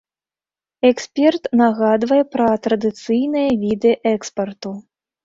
[0.89, 4.69] Эксперт нагадвае пра традыцыйныя віды экспарту.